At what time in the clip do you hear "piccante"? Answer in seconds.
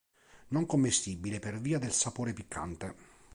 2.33-2.95